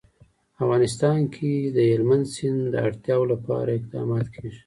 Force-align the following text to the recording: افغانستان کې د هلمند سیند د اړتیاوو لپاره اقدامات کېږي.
افغانستان 0.61 1.19
کې 1.33 1.51
د 1.75 1.77
هلمند 1.91 2.25
سیند 2.33 2.61
د 2.73 2.75
اړتیاوو 2.87 3.31
لپاره 3.33 3.69
اقدامات 3.73 4.25
کېږي. 4.35 4.59